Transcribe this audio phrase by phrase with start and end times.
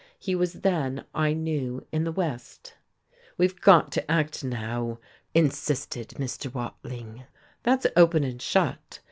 [0.17, 2.73] He was then, I knew, in the West.
[3.37, 4.97] "We've got to act now,"
[5.35, 6.51] insisted Mr.
[6.51, 7.25] Watling.
[7.61, 8.99] "That's open and shut.